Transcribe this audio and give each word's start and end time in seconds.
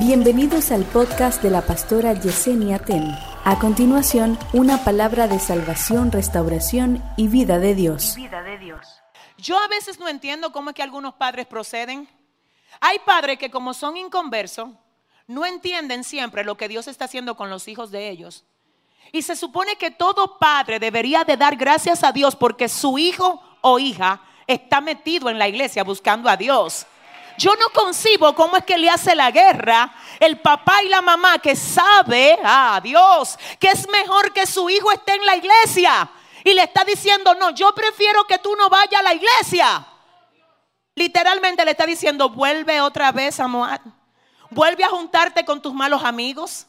Bienvenidos 0.00 0.72
al 0.72 0.84
podcast 0.84 1.42
de 1.42 1.50
la 1.50 1.60
pastora 1.60 2.14
Yesenia 2.14 2.78
Ten. 2.78 3.14
A 3.44 3.58
continuación, 3.58 4.38
una 4.54 4.82
palabra 4.82 5.28
de 5.28 5.38
salvación, 5.38 6.10
restauración 6.10 7.04
y 7.18 7.28
vida 7.28 7.58
de 7.58 7.74
Dios. 7.74 8.14
vida 8.16 8.42
de 8.42 8.56
Dios. 8.56 8.80
Yo 9.36 9.58
a 9.58 9.68
veces 9.68 10.00
no 10.00 10.08
entiendo 10.08 10.52
cómo 10.52 10.70
es 10.70 10.76
que 10.76 10.82
algunos 10.82 11.12
padres 11.16 11.46
proceden. 11.46 12.08
Hay 12.80 12.98
padres 13.00 13.38
que 13.38 13.50
como 13.50 13.74
son 13.74 13.98
inconversos, 13.98 14.70
no 15.26 15.44
entienden 15.44 16.02
siempre 16.02 16.44
lo 16.44 16.56
que 16.56 16.68
Dios 16.68 16.88
está 16.88 17.04
haciendo 17.04 17.36
con 17.36 17.50
los 17.50 17.68
hijos 17.68 17.90
de 17.90 18.08
ellos. 18.08 18.46
Y 19.12 19.20
se 19.20 19.36
supone 19.36 19.76
que 19.76 19.90
todo 19.90 20.38
padre 20.38 20.78
debería 20.78 21.24
de 21.24 21.36
dar 21.36 21.56
gracias 21.56 22.04
a 22.04 22.12
Dios 22.12 22.36
porque 22.36 22.70
su 22.70 22.96
hijo 22.96 23.42
o 23.60 23.78
hija 23.78 24.22
está 24.46 24.80
metido 24.80 25.28
en 25.28 25.38
la 25.38 25.46
iglesia 25.46 25.84
buscando 25.84 26.30
a 26.30 26.38
Dios. 26.38 26.86
Yo 27.40 27.56
no 27.56 27.70
concibo 27.70 28.34
cómo 28.34 28.58
es 28.58 28.64
que 28.64 28.76
le 28.76 28.90
hace 28.90 29.14
la 29.14 29.30
guerra 29.30 29.94
el 30.20 30.38
papá 30.40 30.82
y 30.82 30.88
la 30.88 31.00
mamá 31.00 31.38
que 31.38 31.56
sabe, 31.56 32.38
a 32.44 32.76
ah, 32.76 32.80
Dios, 32.82 33.38
que 33.58 33.68
es 33.68 33.88
mejor 33.88 34.34
que 34.34 34.44
su 34.44 34.68
hijo 34.68 34.92
esté 34.92 35.14
en 35.14 35.24
la 35.24 35.36
iglesia. 35.36 36.10
Y 36.44 36.52
le 36.52 36.62
está 36.64 36.84
diciendo, 36.84 37.34
no, 37.34 37.50
yo 37.50 37.74
prefiero 37.74 38.24
que 38.24 38.36
tú 38.36 38.54
no 38.56 38.68
vayas 38.68 39.00
a 39.00 39.02
la 39.02 39.14
iglesia. 39.14 39.86
Literalmente 40.94 41.64
le 41.64 41.70
está 41.70 41.86
diciendo, 41.86 42.28
vuelve 42.28 42.82
otra 42.82 43.10
vez 43.10 43.40
a 43.40 43.48
Moab. 43.48 43.80
Vuelve 44.50 44.84
a 44.84 44.88
juntarte 44.88 45.42
con 45.46 45.62
tus 45.62 45.72
malos 45.72 46.04
amigos. 46.04 46.66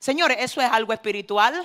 Señores, 0.00 0.38
eso 0.40 0.60
es 0.60 0.70
algo 0.72 0.92
espiritual. 0.92 1.64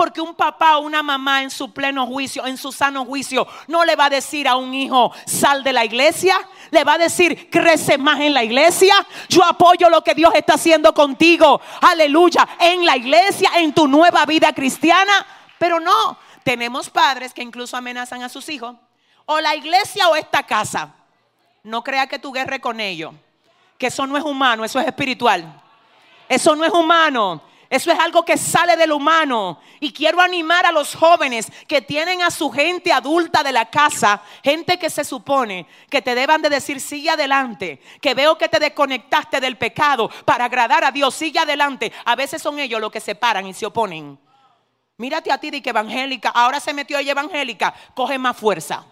Porque 0.00 0.22
un 0.22 0.34
papá 0.34 0.78
o 0.78 0.80
una 0.80 1.02
mamá 1.02 1.42
en 1.42 1.50
su 1.50 1.74
pleno 1.74 2.06
juicio, 2.06 2.46
en 2.46 2.56
su 2.56 2.72
sano 2.72 3.04
juicio, 3.04 3.46
no 3.66 3.84
le 3.84 3.96
va 3.96 4.06
a 4.06 4.08
decir 4.08 4.48
a 4.48 4.56
un 4.56 4.72
hijo, 4.72 5.12
sal 5.26 5.62
de 5.62 5.74
la 5.74 5.84
iglesia. 5.84 6.38
Le 6.70 6.84
va 6.84 6.94
a 6.94 6.98
decir, 6.98 7.50
crece 7.50 7.98
más 7.98 8.18
en 8.20 8.32
la 8.32 8.42
iglesia. 8.42 8.94
Yo 9.28 9.44
apoyo 9.44 9.90
lo 9.90 10.02
que 10.02 10.14
Dios 10.14 10.32
está 10.34 10.54
haciendo 10.54 10.94
contigo. 10.94 11.60
Aleluya. 11.82 12.48
En 12.60 12.86
la 12.86 12.96
iglesia, 12.96 13.50
en 13.56 13.74
tu 13.74 13.86
nueva 13.86 14.24
vida 14.24 14.54
cristiana. 14.54 15.12
Pero 15.58 15.78
no, 15.78 16.16
tenemos 16.44 16.88
padres 16.88 17.34
que 17.34 17.42
incluso 17.42 17.76
amenazan 17.76 18.22
a 18.22 18.30
sus 18.30 18.48
hijos. 18.48 18.76
O 19.26 19.38
la 19.38 19.54
iglesia 19.54 20.08
o 20.08 20.16
esta 20.16 20.44
casa. 20.44 20.94
No 21.62 21.84
crea 21.84 22.06
que 22.06 22.18
tu 22.18 22.32
guerre 22.32 22.58
con 22.58 22.80
ellos. 22.80 23.12
Que 23.76 23.88
eso 23.88 24.06
no 24.06 24.16
es 24.16 24.24
humano, 24.24 24.64
eso 24.64 24.80
es 24.80 24.86
espiritual. 24.86 25.60
Eso 26.26 26.56
no 26.56 26.64
es 26.64 26.72
humano. 26.72 27.49
Eso 27.70 27.92
es 27.92 27.98
algo 28.00 28.24
que 28.24 28.36
sale 28.36 28.76
del 28.76 28.90
humano. 28.90 29.60
Y 29.78 29.92
quiero 29.92 30.20
animar 30.20 30.66
a 30.66 30.72
los 30.72 30.96
jóvenes 30.96 31.46
que 31.68 31.80
tienen 31.80 32.20
a 32.20 32.32
su 32.32 32.50
gente 32.50 32.92
adulta 32.92 33.44
de 33.44 33.52
la 33.52 33.70
casa, 33.70 34.20
gente 34.42 34.76
que 34.76 34.90
se 34.90 35.04
supone 35.04 35.68
que 35.88 36.02
te 36.02 36.16
deban 36.16 36.42
de 36.42 36.50
decir, 36.50 36.80
sigue 36.80 37.10
adelante, 37.10 37.80
que 38.02 38.12
veo 38.14 38.36
que 38.36 38.48
te 38.48 38.58
desconectaste 38.58 39.40
del 39.40 39.56
pecado 39.56 40.10
para 40.24 40.46
agradar 40.46 40.82
a 40.82 40.90
Dios, 40.90 41.14
sigue 41.14 41.38
adelante. 41.38 41.92
A 42.04 42.16
veces 42.16 42.42
son 42.42 42.58
ellos 42.58 42.80
los 42.80 42.90
que 42.90 43.00
se 43.00 43.14
paran 43.14 43.46
y 43.46 43.54
se 43.54 43.66
oponen. 43.66 44.18
Mírate 44.96 45.30
a 45.30 45.38
ti 45.38 45.50
de 45.52 45.62
que 45.62 45.70
evangélica, 45.70 46.30
ahora 46.30 46.58
se 46.58 46.74
metió 46.74 46.98
ella 46.98 47.12
evangélica, 47.12 47.72
coge 47.94 48.18
más 48.18 48.36
fuerza. 48.36 48.84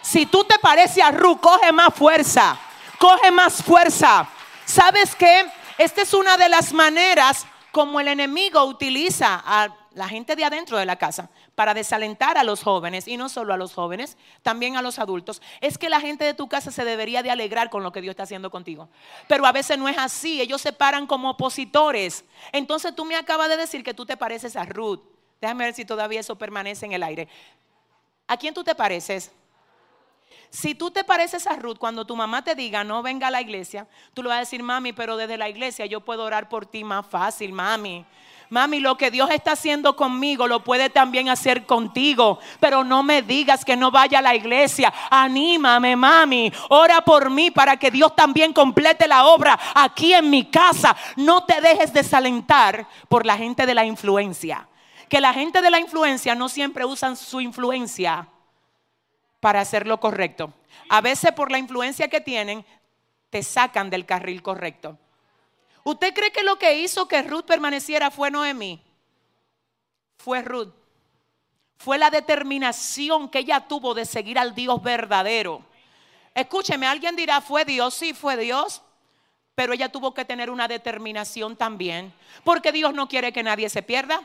Si 0.00 0.24
tú 0.24 0.44
te 0.44 0.58
pareces 0.58 1.04
a 1.04 1.10
Ru, 1.10 1.38
coge 1.38 1.72
más 1.72 1.94
fuerza, 1.94 2.58
coge 2.96 3.30
más 3.30 3.62
fuerza. 3.62 4.26
¿Sabes 4.64 5.14
qué? 5.14 5.44
Esta 5.76 6.00
es 6.00 6.14
una 6.14 6.38
de 6.38 6.48
las 6.48 6.72
maneras 6.72 7.46
como 7.78 8.00
el 8.00 8.08
enemigo 8.08 8.64
utiliza 8.64 9.40
a 9.46 9.72
la 9.92 10.08
gente 10.08 10.34
de 10.34 10.44
adentro 10.44 10.76
de 10.78 10.84
la 10.84 10.96
casa 10.96 11.30
para 11.54 11.74
desalentar 11.74 12.36
a 12.36 12.42
los 12.42 12.64
jóvenes 12.64 13.06
y 13.06 13.16
no 13.16 13.28
solo 13.28 13.54
a 13.54 13.56
los 13.56 13.72
jóvenes, 13.72 14.16
también 14.42 14.76
a 14.76 14.82
los 14.82 14.98
adultos, 14.98 15.40
es 15.60 15.78
que 15.78 15.88
la 15.88 16.00
gente 16.00 16.24
de 16.24 16.34
tu 16.34 16.48
casa 16.48 16.72
se 16.72 16.84
debería 16.84 17.22
de 17.22 17.30
alegrar 17.30 17.70
con 17.70 17.84
lo 17.84 17.92
que 17.92 18.00
Dios 18.00 18.14
está 18.14 18.24
haciendo 18.24 18.50
contigo. 18.50 18.88
Pero 19.28 19.46
a 19.46 19.52
veces 19.52 19.78
no 19.78 19.88
es 19.88 19.96
así, 19.96 20.40
ellos 20.40 20.60
se 20.60 20.72
paran 20.72 21.06
como 21.06 21.30
opositores. 21.30 22.24
Entonces 22.50 22.96
tú 22.96 23.04
me 23.04 23.14
acabas 23.14 23.48
de 23.48 23.56
decir 23.56 23.84
que 23.84 23.94
tú 23.94 24.04
te 24.04 24.16
pareces 24.16 24.56
a 24.56 24.64
Ruth. 24.64 24.98
Déjame 25.40 25.66
ver 25.66 25.74
si 25.74 25.84
todavía 25.84 26.18
eso 26.18 26.34
permanece 26.34 26.84
en 26.84 26.94
el 26.94 27.04
aire. 27.04 27.28
¿A 28.26 28.36
quién 28.36 28.54
tú 28.54 28.64
te 28.64 28.74
pareces? 28.74 29.30
Si 30.50 30.74
tú 30.74 30.90
te 30.90 31.04
pareces 31.04 31.46
a 31.46 31.56
Ruth, 31.56 31.78
cuando 31.78 32.06
tu 32.06 32.16
mamá 32.16 32.42
te 32.42 32.54
diga 32.54 32.82
no 32.82 33.02
venga 33.02 33.26
a 33.28 33.30
la 33.30 33.40
iglesia, 33.40 33.86
tú 34.14 34.22
le 34.22 34.30
vas 34.30 34.36
a 34.36 34.40
decir, 34.40 34.62
mami, 34.62 34.92
pero 34.92 35.16
desde 35.16 35.36
la 35.36 35.48
iglesia 35.48 35.86
yo 35.86 36.00
puedo 36.00 36.24
orar 36.24 36.48
por 36.48 36.64
ti 36.66 36.84
más 36.84 37.06
fácil, 37.06 37.52
mami. 37.52 38.04
Mami, 38.50 38.80
lo 38.80 38.96
que 38.96 39.10
Dios 39.10 39.28
está 39.30 39.52
haciendo 39.52 39.94
conmigo 39.94 40.46
lo 40.46 40.64
puede 40.64 40.88
también 40.88 41.28
hacer 41.28 41.66
contigo. 41.66 42.38
Pero 42.60 42.82
no 42.82 43.02
me 43.02 43.20
digas 43.20 43.62
que 43.62 43.76
no 43.76 43.90
vaya 43.90 44.20
a 44.20 44.22
la 44.22 44.34
iglesia. 44.34 44.90
Anímame, 45.10 45.96
mami. 45.96 46.50
Ora 46.70 47.02
por 47.02 47.28
mí 47.28 47.50
para 47.50 47.76
que 47.76 47.90
Dios 47.90 48.16
también 48.16 48.54
complete 48.54 49.06
la 49.06 49.26
obra 49.26 49.58
aquí 49.74 50.14
en 50.14 50.30
mi 50.30 50.46
casa. 50.46 50.96
No 51.16 51.44
te 51.44 51.60
dejes 51.60 51.92
desalentar 51.92 52.88
por 53.08 53.26
la 53.26 53.36
gente 53.36 53.66
de 53.66 53.74
la 53.74 53.84
influencia. 53.84 54.66
Que 55.10 55.20
la 55.20 55.34
gente 55.34 55.60
de 55.60 55.70
la 55.70 55.78
influencia 55.80 56.34
no 56.34 56.48
siempre 56.48 56.86
usan 56.86 57.16
su 57.16 57.42
influencia 57.42 58.28
para 59.40 59.60
hacer 59.60 59.86
lo 59.86 60.00
correcto. 60.00 60.52
A 60.88 61.00
veces 61.00 61.32
por 61.32 61.50
la 61.50 61.58
influencia 61.58 62.08
que 62.08 62.20
tienen, 62.20 62.64
te 63.30 63.42
sacan 63.42 63.90
del 63.90 64.06
carril 64.06 64.42
correcto. 64.42 64.98
¿Usted 65.84 66.12
cree 66.14 66.32
que 66.32 66.42
lo 66.42 66.58
que 66.58 66.78
hizo 66.80 67.08
que 67.08 67.22
Ruth 67.22 67.44
permaneciera 67.44 68.10
fue 68.10 68.30
Noemí? 68.30 68.82
Fue 70.18 70.42
Ruth. 70.42 70.72
Fue 71.76 71.96
la 71.96 72.10
determinación 72.10 73.28
que 73.28 73.38
ella 73.40 73.60
tuvo 73.60 73.94
de 73.94 74.04
seguir 74.04 74.38
al 74.38 74.54
Dios 74.54 74.82
verdadero. 74.82 75.64
Escúcheme, 76.34 76.86
alguien 76.86 77.16
dirá, 77.16 77.40
fue 77.40 77.64
Dios, 77.64 77.94
sí 77.94 78.12
fue 78.14 78.36
Dios, 78.36 78.82
pero 79.54 79.72
ella 79.72 79.88
tuvo 79.88 80.12
que 80.12 80.24
tener 80.24 80.50
una 80.50 80.68
determinación 80.68 81.56
también, 81.56 82.12
porque 82.44 82.72
Dios 82.72 82.94
no 82.94 83.08
quiere 83.08 83.32
que 83.32 83.42
nadie 83.42 83.68
se 83.68 83.82
pierda 83.82 84.20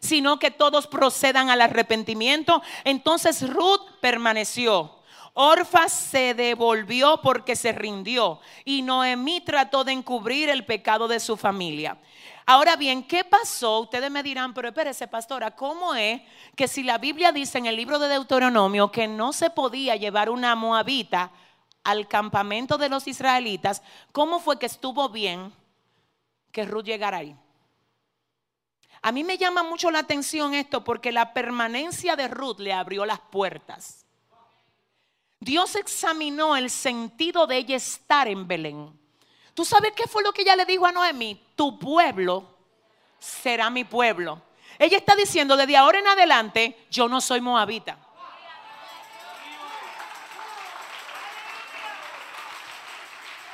sino 0.00 0.38
que 0.38 0.50
todos 0.50 0.86
procedan 0.86 1.50
al 1.50 1.60
arrepentimiento. 1.60 2.62
Entonces 2.84 3.48
Ruth 3.48 3.82
permaneció. 4.00 4.98
Orfa 5.34 5.88
se 5.88 6.34
devolvió 6.34 7.20
porque 7.22 7.54
se 7.54 7.70
rindió 7.70 8.40
y 8.64 8.82
Noemí 8.82 9.40
trató 9.40 9.84
de 9.84 9.92
encubrir 9.92 10.48
el 10.48 10.64
pecado 10.64 11.06
de 11.06 11.20
su 11.20 11.36
familia. 11.36 11.96
Ahora 12.44 12.76
bien, 12.76 13.04
¿qué 13.04 13.24
pasó? 13.24 13.80
Ustedes 13.80 14.10
me 14.10 14.22
dirán, 14.22 14.54
pero 14.54 14.68
espérese, 14.68 15.06
pastora, 15.06 15.50
¿cómo 15.52 15.94
es 15.94 16.22
que 16.56 16.66
si 16.66 16.82
la 16.82 16.98
Biblia 16.98 17.30
dice 17.30 17.58
en 17.58 17.66
el 17.66 17.76
libro 17.76 17.98
de 17.98 18.08
Deuteronomio 18.08 18.90
que 18.90 19.06
no 19.06 19.32
se 19.32 19.50
podía 19.50 19.96
llevar 19.96 20.30
una 20.30 20.56
moabita 20.56 21.30
al 21.84 22.08
campamento 22.08 22.76
de 22.76 22.88
los 22.88 23.06
israelitas, 23.06 23.82
¿cómo 24.12 24.40
fue 24.40 24.58
que 24.58 24.66
estuvo 24.66 25.08
bien 25.08 25.52
que 26.52 26.64
Ruth 26.64 26.84
llegara 26.86 27.18
ahí? 27.18 27.36
A 29.02 29.12
mí 29.12 29.22
me 29.24 29.38
llama 29.38 29.62
mucho 29.62 29.90
la 29.90 30.00
atención 30.00 30.54
esto 30.54 30.82
porque 30.82 31.12
la 31.12 31.32
permanencia 31.32 32.16
de 32.16 32.28
Ruth 32.28 32.58
le 32.58 32.72
abrió 32.72 33.06
las 33.06 33.20
puertas. 33.20 34.04
Dios 35.40 35.76
examinó 35.76 36.56
el 36.56 36.68
sentido 36.68 37.46
de 37.46 37.58
ella 37.58 37.76
estar 37.76 38.26
en 38.26 38.48
Belén. 38.48 38.98
¿Tú 39.54 39.64
sabes 39.64 39.92
qué 39.92 40.06
fue 40.06 40.22
lo 40.22 40.32
que 40.32 40.42
ella 40.42 40.56
le 40.56 40.64
dijo 40.64 40.86
a 40.86 40.92
Noemí? 40.92 41.40
Tu 41.54 41.78
pueblo 41.78 42.56
será 43.18 43.70
mi 43.70 43.84
pueblo. 43.84 44.42
Ella 44.78 44.96
está 44.96 45.16
diciendo 45.16 45.56
desde 45.56 45.76
ahora 45.76 45.98
en 45.98 46.08
adelante, 46.08 46.86
yo 46.90 47.08
no 47.08 47.20
soy 47.20 47.40
moabita. 47.40 47.98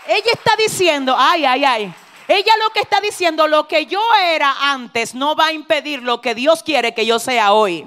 Ella 0.06 0.32
está 0.32 0.54
diciendo, 0.56 1.14
ay, 1.16 1.46
ay, 1.46 1.64
ay, 1.64 1.94
ella 2.28 2.52
lo 2.62 2.70
que 2.70 2.80
está 2.80 3.00
diciendo, 3.00 3.48
lo 3.48 3.68
que 3.68 3.86
yo 3.86 4.00
era 4.22 4.54
antes 4.72 5.14
no 5.14 5.36
va 5.36 5.46
a 5.46 5.52
impedir 5.52 6.02
lo 6.02 6.20
que 6.20 6.34
Dios 6.34 6.62
quiere 6.62 6.94
que 6.94 7.04
yo 7.04 7.18
sea 7.18 7.52
hoy. 7.52 7.86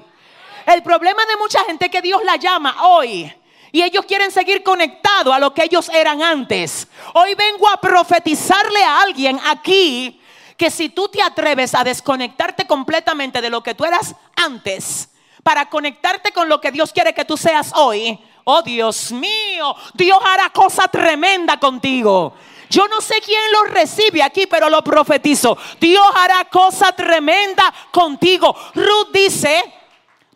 El 0.65 0.83
problema 0.83 1.25
de 1.25 1.37
mucha 1.37 1.63
gente 1.63 1.85
es 1.85 1.91
que 1.91 2.01
Dios 2.01 2.21
la 2.23 2.35
llama 2.35 2.85
hoy. 2.87 3.33
Y 3.71 3.81
ellos 3.81 4.05
quieren 4.05 4.31
seguir 4.31 4.63
conectados 4.63 5.33
a 5.33 5.39
lo 5.39 5.53
que 5.53 5.63
ellos 5.63 5.89
eran 5.89 6.21
antes. 6.21 6.87
Hoy 7.13 7.35
vengo 7.35 7.67
a 7.69 7.79
profetizarle 7.79 8.83
a 8.83 9.01
alguien 9.01 9.39
aquí 9.45 10.21
que 10.55 10.71
si 10.71 10.89
tú 10.89 11.07
te 11.07 11.21
atreves 11.21 11.75
a 11.75 11.83
desconectarte 11.83 12.65
completamente 12.65 13.41
de 13.41 13.49
lo 13.49 13.61
que 13.61 13.75
tú 13.75 13.85
eras 13.85 14.15
antes, 14.35 15.09
para 15.43 15.69
conectarte 15.69 16.31
con 16.31 16.49
lo 16.49 16.59
que 16.59 16.71
Dios 16.71 16.91
quiere 16.91 17.13
que 17.13 17.23
tú 17.23 17.37
seas 17.37 17.71
hoy, 17.75 18.19
oh 18.43 18.61
Dios 18.61 19.11
mío, 19.11 19.75
Dios 19.93 20.17
hará 20.25 20.49
cosa 20.49 20.87
tremenda 20.87 21.59
contigo. 21.59 22.33
Yo 22.69 22.87
no 22.87 23.01
sé 23.01 23.21
quién 23.21 23.41
lo 23.51 23.63
recibe 23.65 24.21
aquí, 24.21 24.45
pero 24.47 24.69
lo 24.69 24.83
profetizo. 24.83 25.57
Dios 25.79 26.05
hará 26.15 26.45
cosa 26.45 26.91
tremenda 26.91 27.73
contigo. 27.91 28.55
Ruth 28.73 29.11
dice, 29.13 29.63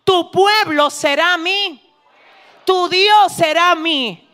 tu 0.04 0.31
pueblo 0.31 0.89
será 0.89 1.38
mí. 1.38 1.81
Tu 2.66 2.89
Dios 2.89 3.33
será 3.33 3.75
mí. 3.75 4.28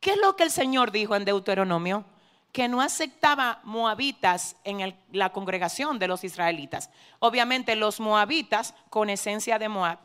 ¿Qué 0.00 0.12
es 0.12 0.18
lo 0.18 0.36
que 0.36 0.44
el 0.44 0.50
Señor 0.50 0.90
dijo 0.90 1.16
en 1.16 1.24
Deuteronomio? 1.24 2.04
Que 2.52 2.68
no 2.68 2.80
aceptaba 2.80 3.60
moabitas 3.64 4.56
en 4.64 4.96
la 5.12 5.32
congregación 5.32 5.98
de 5.98 6.08
los 6.08 6.24
israelitas. 6.24 6.90
Obviamente 7.18 7.74
los 7.74 8.00
moabitas 8.00 8.74
con 8.90 9.10
esencia 9.10 9.58
de 9.58 9.68
Moab. 9.68 9.98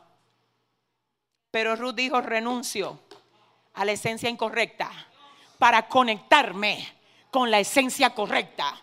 Pero 1.50 1.76
Ruth 1.76 1.94
dijo, 1.94 2.20
renuncio 2.20 2.98
a 3.74 3.84
la 3.84 3.92
esencia 3.92 4.28
incorrecta 4.28 4.90
para 5.60 5.86
conectarme 5.86 6.88
con 7.30 7.50
la 7.50 7.60
esencia 7.60 8.10
correcta. 8.10 8.74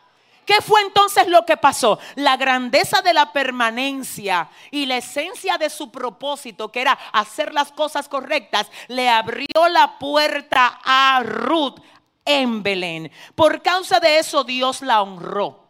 ¿Qué 0.46 0.62
fue 0.62 0.80
entonces 0.82 1.28
lo 1.28 1.44
que 1.44 1.58
pasó? 1.58 2.00
La 2.16 2.38
grandeza 2.38 3.02
de 3.02 3.14
la 3.14 3.34
permanencia 3.34 4.48
y 4.72 4.86
la 4.86 4.98
esencia 4.98 5.58
de 5.58 5.70
su 5.70 5.92
propósito, 5.92 6.72
que 6.72 6.80
era 6.80 6.98
hacer 7.12 7.52
las 7.52 7.72
cosas 7.74 8.08
correctas, 8.08 8.72
le 8.88 9.10
abrió 9.10 9.68
la 9.70 9.98
puerta 9.98 10.80
a 10.86 11.22
Ruth 11.24 11.80
en 12.24 12.62
Belén. 12.62 13.12
Por 13.36 13.62
causa 13.62 14.00
de 14.00 14.20
eso 14.20 14.46
Dios 14.46 14.82
la 14.84 15.02
honró. 15.02 15.68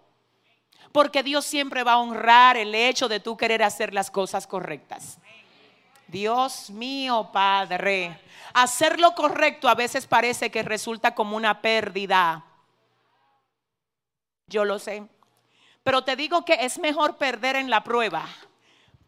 Porque 0.92 1.24
Dios 1.24 1.46
siempre 1.46 1.84
va 1.84 1.94
a 1.94 2.00
honrar 2.00 2.58
el 2.58 2.76
hecho 2.76 3.08
de 3.08 3.20
tú 3.20 3.38
querer 3.38 3.64
hacer 3.64 3.94
las 3.94 4.12
cosas 4.12 4.46
correctas. 4.46 5.18
Dios 6.08 6.70
mío, 6.70 7.30
Padre. 7.32 8.20
Hacer 8.54 9.00
lo 9.00 9.14
correcto 9.14 9.68
a 9.68 9.76
veces 9.76 10.08
parece 10.08 10.50
que 10.50 10.64
resulta 10.64 11.14
como 11.14 11.36
una 11.36 11.62
pérdida. 11.62 12.44
Yo 14.48 14.66
lo 14.66 14.80
sé. 14.80 15.04
Pero 15.84 16.04
te 16.04 16.16
digo 16.16 16.44
que 16.44 16.54
es 16.62 16.80
mejor 16.80 17.18
perder 17.18 17.56
en 17.56 17.70
la 17.70 17.84
prueba 17.84 18.26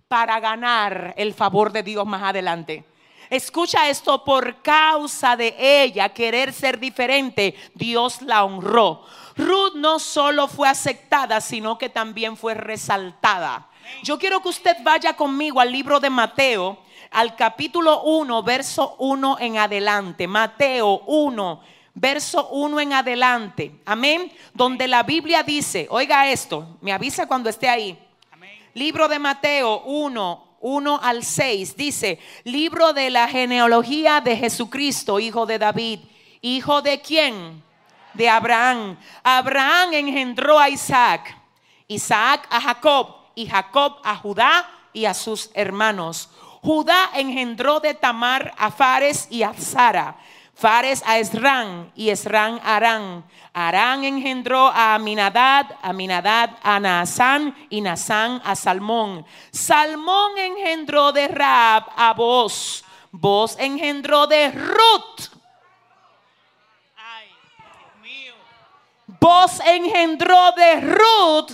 para 0.08 0.40
ganar 0.40 1.14
el 1.18 1.34
favor 1.34 1.72
de 1.72 1.84
Dios 1.84 2.06
más 2.06 2.24
adelante. 2.24 2.86
Escucha 3.30 3.90
esto, 3.90 4.24
por 4.24 4.62
causa 4.62 5.36
de 5.36 5.56
ella 5.84 6.10
querer 6.10 6.52
ser 6.52 6.80
diferente, 6.80 7.56
Dios 7.76 8.24
la 8.24 8.44
honró. 8.44 9.06
Ruth 9.38 9.76
no 9.76 10.00
solo 10.00 10.48
fue 10.48 10.68
aceptada, 10.68 11.40
sino 11.40 11.78
que 11.78 11.90
también 11.90 12.36
fue 12.36 12.56
resaltada. 12.56 13.70
Yo 14.04 14.18
quiero 14.18 14.42
que 14.42 14.50
usted 14.50 14.78
vaya 14.84 15.14
conmigo 15.14 15.60
al 15.60 15.72
libro 15.72 16.00
de 16.00 16.10
Mateo, 16.10 16.80
al 17.12 17.36
capítulo 17.36 18.04
1, 18.04 18.44
verso 18.44 18.96
1 19.00 19.38
en 19.40 19.58
adelante. 19.58 20.28
Mateo 20.28 21.02
1, 21.08 21.62
verso 21.94 22.50
1 22.50 22.80
en 22.80 22.94
adelante. 22.94 23.82
Amén. 23.86 24.32
Donde 24.54 24.88
la 24.88 25.04
Biblia 25.04 25.44
dice, 25.44 25.88
oiga 25.90 26.30
esto, 26.30 26.78
me 26.82 26.94
avisa 26.94 27.28
cuando 27.28 27.50
esté 27.50 27.68
ahí. 27.68 27.98
Libro 28.74 29.08
de 29.08 29.20
Mateo 29.20 29.82
1, 29.82 30.58
1 30.62 31.00
al 31.02 31.24
6 31.24 31.76
dice, 31.76 32.20
libro 32.44 32.94
de 32.94 33.10
la 33.10 33.28
genealogía 33.28 34.22
de 34.22 34.38
Jesucristo, 34.38 35.20
hijo 35.20 35.46
de 35.46 35.58
David, 35.58 36.00
hijo 36.42 36.82
de 36.82 37.02
quién? 37.02 37.64
De 38.14 38.30
Abraham. 38.30 38.98
Abraham 39.24 39.94
engendró 39.94 40.60
a 40.60 40.70
Isaac, 40.70 41.36
Isaac 41.88 42.48
a 42.50 42.62
Jacob 42.62 43.19
y 43.40 43.48
Jacob 43.48 44.02
a 44.04 44.18
Judá 44.18 44.70
y 44.92 45.06
a 45.06 45.14
sus 45.14 45.50
hermanos. 45.54 46.30
Judá 46.62 47.10
engendró 47.14 47.80
de 47.80 47.94
Tamar 47.94 48.54
a 48.58 48.70
Fares 48.70 49.28
y 49.30 49.44
a 49.44 49.54
Sara. 49.54 50.18
Fares 50.54 51.02
a 51.06 51.20
Esrán 51.20 51.90
y 51.96 52.10
Esrán 52.10 52.60
a 52.62 52.76
Arán. 52.76 53.24
Arán 53.54 54.04
engendró 54.04 54.68
a 54.68 54.96
Aminadad, 54.96 55.68
Aminadad 55.82 56.58
a 56.62 56.82
Naasán 56.82 57.56
y 57.70 57.80
Naasán 57.80 58.42
a 58.44 58.58
Salmón. 58.58 59.26
Salmón 59.52 60.38
engendró 60.38 61.14
de 61.14 61.30
Rab 61.30 61.86
a 61.96 62.14
Boz. 62.14 62.84
Boz 63.10 63.56
engendró 63.58 64.28
de 64.28 64.52
Ruth. 64.52 65.30
Boz 69.08 69.62
engendró 69.66 70.52
de 70.58 70.82
Ruth 70.82 71.52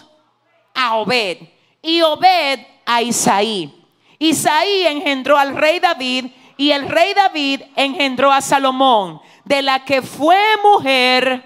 a 0.73 0.95
Obed 0.95 1.54
y 1.85 2.01
Obed 2.01 2.59
a 2.85 3.01
Isaí. 3.01 3.71
Isaí 4.17 4.87
engendró 4.87 5.37
al 5.37 5.55
rey 5.55 5.79
David 5.79 6.27
y 6.57 6.71
el 6.71 6.89
rey 6.89 7.13
David 7.13 7.61
engendró 7.75 8.31
a 8.31 8.41
Salomón, 8.41 9.21
de 9.43 9.61
la 9.61 9.85
que 9.85 10.01
fue 10.01 10.39
mujer. 10.63 11.43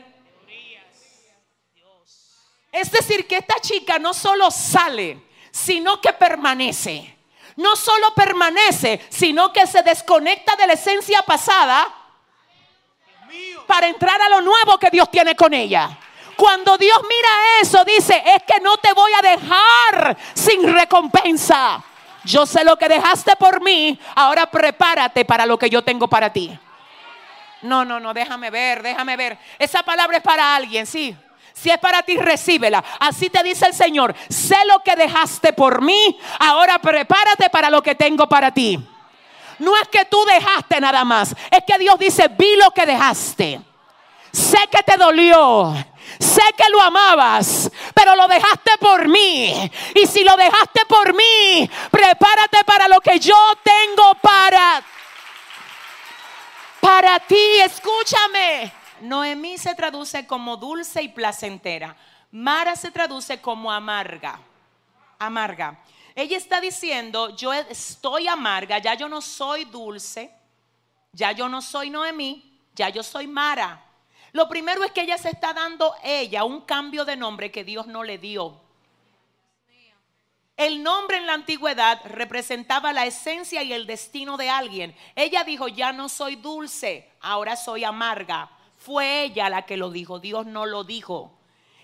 Es 2.72 2.92
decir, 2.92 3.28
que 3.28 3.38
esta 3.38 3.60
chica 3.60 4.00
no 4.00 4.14
solo 4.14 4.50
sale, 4.50 5.22
sino 5.52 6.00
que 6.00 6.14
permanece. 6.14 7.18
No 7.58 7.76
solo 7.76 8.14
permanece, 8.16 9.02
sino 9.10 9.52
que 9.52 9.68
se 9.68 9.84
desconecta 9.84 10.56
de 10.56 10.68
la 10.68 10.74
esencia 10.74 11.22
pasada 11.24 11.94
para 13.68 13.88
entrar 13.88 14.22
a 14.22 14.30
lo 14.30 14.42
nuevo 14.42 14.78
que 14.78 14.90
Dios 14.90 15.12
tiene 15.12 15.36
con 15.36 15.54
ella. 15.54 16.00
Cuando 16.40 16.78
Dios 16.78 16.98
mira 17.02 17.30
eso, 17.62 17.84
dice, 17.84 18.24
es 18.26 18.44
que 18.44 18.62
no 18.62 18.78
te 18.78 18.94
voy 18.94 19.12
a 19.12 19.30
dejar 19.30 20.18
sin 20.34 20.74
recompensa. 20.74 21.84
Yo 22.24 22.46
sé 22.46 22.64
lo 22.64 22.78
que 22.78 22.88
dejaste 22.88 23.36
por 23.36 23.62
mí, 23.62 24.00
ahora 24.16 24.46
prepárate 24.46 25.26
para 25.26 25.46
lo 25.46 25.60
que 25.60 25.70
yo 25.70 25.84
tengo 25.84 26.08
para 26.08 26.32
ti. 26.32 26.58
No, 27.62 27.84
no, 27.84 28.00
no, 28.00 28.14
déjame 28.14 28.50
ver, 28.52 28.82
déjame 28.82 29.18
ver. 29.18 29.38
Esa 29.60 29.84
palabra 29.84 30.16
es 30.16 30.24
para 30.24 30.56
alguien, 30.56 30.88
sí. 30.88 31.14
Si 31.52 31.70
es 31.70 31.78
para 31.78 32.04
ti, 32.04 32.16
recíbela. 32.16 32.82
Así 33.02 33.30
te 33.30 33.44
dice 33.44 33.66
el 33.66 33.74
Señor. 33.74 34.16
Sé 34.30 34.56
lo 34.66 34.80
que 34.80 34.96
dejaste 34.96 35.52
por 35.52 35.82
mí. 35.82 36.18
Ahora 36.40 36.80
prepárate 36.80 37.50
para 37.50 37.70
lo 37.70 37.82
que 37.82 37.96
tengo 37.96 38.30
para 38.30 38.50
ti. 38.54 38.80
No 39.58 39.76
es 39.76 39.90
que 39.90 40.06
tú 40.06 40.24
dejaste 40.24 40.80
nada 40.80 41.04
más. 41.04 41.36
Es 41.52 41.66
que 41.68 41.78
Dios 41.78 42.00
dice, 42.00 42.30
vi 42.30 42.56
lo 42.56 42.72
que 42.72 42.86
dejaste. 42.86 43.60
Sé 44.32 44.60
que 44.72 44.84
te 44.84 44.96
dolió. 44.96 45.74
Sé 46.18 46.42
que 46.58 46.70
lo 46.70 46.82
amabas, 46.82 47.70
pero 47.94 48.16
lo 48.16 48.28
dejaste 48.28 48.72
por 48.80 49.08
mí. 49.08 49.72
Y 49.96 50.08
si 50.08 50.24
lo 50.24 50.36
dejaste 50.36 50.86
por 50.88 51.14
mí, 51.14 51.70
prepárate 51.92 52.64
para 52.66 52.88
lo 52.88 53.00
que 53.02 53.20
yo 53.20 53.36
tengo 53.64 54.16
para 54.22 54.84
para 56.80 57.20
ti. 57.20 57.60
Escúchame. 57.64 58.72
Noemí 59.02 59.58
se 59.58 59.76
traduce 59.76 60.26
como 60.28 60.58
dulce 60.58 61.02
y 61.02 61.10
placentera. 61.10 61.96
Mara 62.32 62.76
se 62.76 62.92
traduce 62.92 63.40
como 63.42 63.72
amarga. 63.72 64.40
Amarga. 65.18 65.80
Ella 66.16 66.38
está 66.38 66.60
diciendo, 66.60 67.36
yo 67.36 67.54
estoy 67.54 68.28
amarga, 68.28 68.78
ya 68.80 68.94
yo 68.94 69.08
no 69.08 69.22
soy 69.22 69.66
dulce, 69.66 70.34
ya 71.14 71.32
yo 71.32 71.48
no 71.48 71.62
soy 71.62 71.90
Noemí, 71.90 72.60
ya 72.76 72.90
yo 72.90 73.04
soy 73.04 73.26
Mara. 73.28 73.82
Lo 74.32 74.48
primero 74.48 74.84
es 74.84 74.92
que 74.92 75.02
ella 75.02 75.18
se 75.18 75.30
está 75.30 75.54
dando 75.54 75.94
ella 76.04 76.44
un 76.44 76.62
cambio 76.62 77.06
de 77.06 77.16
nombre 77.16 77.52
que 77.52 77.64
Dios 77.64 77.88
no 77.88 78.04
le 78.04 78.18
dio. 78.18 78.60
El 80.60 80.84
nombre 80.84 81.16
en 81.16 81.26
la 81.26 81.36
antigüedad 81.36 82.02
representaba 82.04 82.92
la 82.92 83.06
esencia 83.06 83.64
y 83.64 83.72
el 83.72 83.88
destino 83.88 84.36
de 84.36 84.50
alguien. 84.50 84.94
Ella 85.16 85.46
dijo, 85.46 85.70
ya 85.70 85.94
no 85.94 86.10
soy 86.10 86.36
dulce, 86.36 87.10
ahora 87.22 87.56
soy 87.56 87.86
amarga. 87.86 88.52
Fue 88.78 89.24
ella 89.24 89.50
la 89.50 89.62
que 89.62 89.78
lo 89.78 89.90
dijo, 89.90 90.20
Dios 90.20 90.46
no 90.46 90.66
lo 90.66 90.84
dijo. 90.84 91.32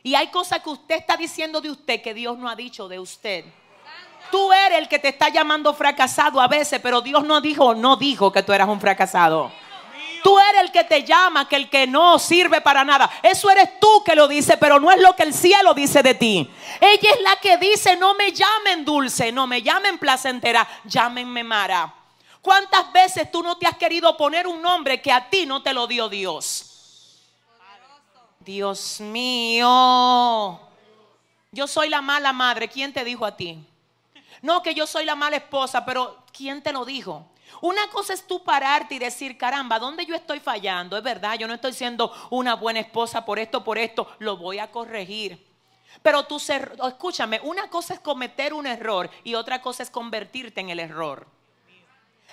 Y 0.04 0.16
hay 0.16 0.28
cosas 0.28 0.60
que 0.60 0.70
usted 0.70 0.96
está 0.96 1.16
diciendo 1.16 1.62
de 1.62 1.72
usted 1.72 2.02
que 2.02 2.14
Dios 2.14 2.38
no 2.38 2.50
ha 2.50 2.56
dicho 2.56 2.90
de 2.90 3.00
usted. 3.00 3.46
Tú 4.30 4.52
eres 4.52 4.80
el 4.80 4.90
que 4.90 5.00
te 5.00 5.08
está 5.08 5.30
llamando 5.30 5.74
fracasado 5.74 6.42
a 6.42 6.48
veces, 6.48 6.82
pero 6.82 7.00
Dios 7.00 7.24
no 7.24 7.40
dijo, 7.40 7.76
no 7.76 7.96
dijo 7.96 8.32
que 8.32 8.44
tú 8.44 8.52
eras 8.52 8.68
un 8.68 8.82
fracasado. 8.82 9.52
Tú 10.26 10.40
eres 10.40 10.62
el 10.64 10.72
que 10.72 10.84
te 10.84 11.04
llama, 11.04 11.48
que 11.48 11.56
el 11.56 11.70
que 11.70 11.86
no 11.86 12.18
sirve 12.18 12.60
para 12.60 12.84
nada. 12.84 13.08
Eso 13.22 13.48
eres 13.48 13.80
tú 13.80 14.04
que 14.04 14.16
lo 14.16 14.28
dice, 14.28 14.58
pero 14.58 14.80
no 14.80 14.92
es 14.92 15.00
lo 15.00 15.16
que 15.16 15.22
el 15.22 15.36
cielo 15.36 15.76
dice 15.76 16.02
de 16.02 16.16
ti. 16.16 16.50
Ella 16.82 17.10
es 17.12 17.22
la 17.22 17.36
que 17.36 17.58
dice, 17.58 17.96
no 17.96 18.16
me 18.16 18.32
llamen 18.32 18.84
dulce, 18.84 19.32
no 19.32 19.46
me 19.46 19.62
llamen 19.62 20.00
placentera, 20.00 20.68
llámenme 20.84 21.44
Mara. 21.44 21.94
¿Cuántas 22.42 22.92
veces 22.92 23.32
tú 23.32 23.44
no 23.44 23.60
te 23.60 23.68
has 23.68 23.78
querido 23.78 24.18
poner 24.18 24.48
un 24.48 24.64
nombre 24.64 25.00
que 25.00 25.12
a 25.12 25.30
ti 25.30 25.46
no 25.46 25.62
te 25.62 25.76
lo 25.76 25.86
dio 25.86 26.10
Dios? 26.10 27.22
Dios 28.40 29.00
mío. 29.02 30.60
Yo 31.52 31.68
soy 31.68 31.88
la 31.88 32.02
mala 32.02 32.34
madre. 32.34 32.68
¿Quién 32.68 32.92
te 32.92 33.04
dijo 33.04 33.28
a 33.28 33.38
ti? 33.38 33.64
No 34.42 34.64
que 34.64 34.74
yo 34.74 34.88
soy 34.88 35.06
la 35.06 35.14
mala 35.14 35.36
esposa, 35.36 35.86
pero 35.86 36.24
¿quién 36.36 36.64
te 36.64 36.74
lo 36.74 36.84
dijo? 36.84 37.28
Una 37.62 37.88
cosa 37.90 38.14
es 38.14 38.26
tú 38.26 38.44
pararte 38.44 38.96
y 38.96 39.00
decir, 39.00 39.38
caramba, 39.38 39.80
¿dónde 39.80 40.06
yo 40.06 40.16
estoy 40.16 40.40
fallando? 40.40 40.98
Es 40.98 41.04
verdad, 41.04 41.38
yo 41.38 41.48
no 41.48 41.54
estoy 41.54 41.74
siendo 41.74 42.12
una 42.30 42.56
buena 42.56 42.80
esposa 42.80 43.26
por 43.26 43.40
esto, 43.40 43.64
por 43.64 43.78
esto, 43.78 44.08
lo 44.20 44.38
voy 44.38 44.60
a 44.60 44.72
corregir. 44.72 45.46
Pero 46.02 46.26
tú, 46.26 46.38
escúchame, 46.38 47.40
una 47.44 47.70
cosa 47.70 47.94
es 47.94 48.00
cometer 48.00 48.54
un 48.54 48.68
error 48.68 49.10
y 49.24 49.36
otra 49.36 49.62
cosa 49.62 49.84
es 49.84 49.90
convertirte 49.90 50.62
en 50.62 50.70
el 50.70 50.80
error. 50.80 51.28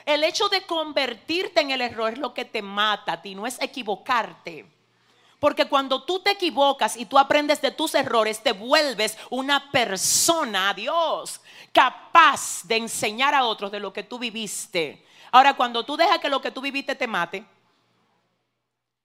El 0.04 0.24
hecho 0.24 0.48
de 0.48 0.62
convertirte 0.62 1.60
en 1.60 1.70
el 1.70 1.80
error 1.80 2.12
es 2.12 2.18
lo 2.18 2.34
que 2.34 2.44
te 2.44 2.60
mata 2.60 3.14
a 3.14 3.22
ti, 3.22 3.34
no 3.34 3.46
es 3.46 3.60
equivocarte. 3.60 4.66
Porque 5.38 5.66
cuando 5.66 6.04
tú 6.04 6.20
te 6.20 6.30
equivocas 6.30 6.96
y 6.96 7.04
tú 7.04 7.18
aprendes 7.18 7.60
de 7.60 7.72
tus 7.72 7.94
errores, 7.96 8.42
te 8.42 8.52
vuelves 8.52 9.18
una 9.28 9.72
persona, 9.72 10.72
Dios, 10.72 11.40
capaz 11.72 12.62
de 12.64 12.76
enseñar 12.76 13.34
a 13.34 13.44
otros 13.44 13.72
de 13.72 13.80
lo 13.80 13.92
que 13.92 14.04
tú 14.04 14.20
viviste. 14.20 15.04
Ahora, 15.32 15.54
cuando 15.54 15.84
tú 15.84 15.96
dejas 15.96 16.20
que 16.20 16.28
lo 16.28 16.40
que 16.40 16.52
tú 16.52 16.60
viviste 16.60 16.94
te 16.94 17.08
mate, 17.08 17.44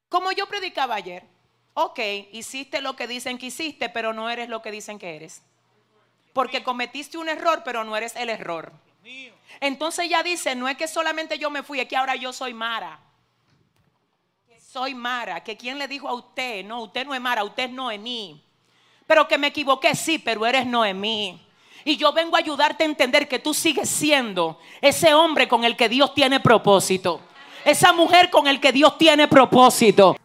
como 0.09 0.31
yo 0.31 0.45
predicaba 0.45 0.93
ayer, 0.93 1.23
ok, 1.73 1.99
hiciste 2.31 2.81
lo 2.81 2.95
que 2.95 3.07
dicen 3.07 3.39
que 3.39 3.47
hiciste, 3.47 3.89
pero 3.89 4.13
no 4.13 4.29
eres 4.29 4.47
lo 4.47 4.61
que 4.61 4.69
dicen 4.69 4.99
que 4.99 5.15
eres. 5.15 5.41
Porque 6.33 6.61
cometiste 6.61 7.17
un 7.17 7.29
error, 7.29 7.63
pero 7.65 7.83
no 7.83 7.97
eres 7.97 8.15
el 8.15 8.29
error. 8.29 8.71
Entonces 9.59 10.07
ya 10.07 10.21
dice, 10.21 10.53
no 10.53 10.67
es 10.67 10.77
que 10.77 10.87
solamente 10.87 11.39
yo 11.39 11.49
me 11.49 11.63
fui, 11.63 11.79
es 11.79 11.87
que 11.87 11.97
ahora 11.97 12.15
yo 12.15 12.31
soy 12.31 12.53
Mara 12.53 12.99
soy 14.77 14.93
Mara, 14.93 15.43
que 15.43 15.57
quién 15.57 15.79
le 15.79 15.87
dijo 15.87 16.07
a 16.07 16.13
usted, 16.13 16.63
no, 16.63 16.83
usted 16.83 17.05
no 17.05 17.15
es 17.15 17.21
Mara, 17.21 17.43
usted 17.43 17.63
es 17.63 17.71
Noemí. 17.71 18.43
Pero 19.07 19.27
que 19.27 19.37
me 19.37 19.47
equivoqué, 19.47 19.95
sí, 19.95 20.19
pero 20.19 20.45
eres 20.45 20.67
Noemí. 20.67 21.41
Y 21.87 21.95
yo 21.95 22.11
vengo 22.11 22.35
a 22.35 22.39
ayudarte 22.39 22.83
a 22.83 22.85
entender 22.85 23.29
que 23.29 23.39
tú 23.39 23.53
sigues 23.53 23.87
siendo 23.87 24.59
ese 24.81 25.13
hombre 25.13 25.47
con 25.47 25.63
el 25.63 25.77
que 25.77 25.87
Dios 25.87 26.13
tiene 26.13 26.41
propósito. 26.41 27.21
Esa 27.63 27.93
mujer 27.93 28.29
con 28.29 28.45
el 28.45 28.59
que 28.59 28.73
Dios 28.73 28.97
tiene 28.97 29.29
propósito. 29.29 30.17